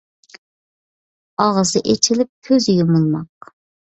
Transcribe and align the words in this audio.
ئاغزى 1.43 1.81
ئېچىلىپ 1.89 2.31
كۆزى 2.47 2.75
يۇمۇلماق. 2.79 3.51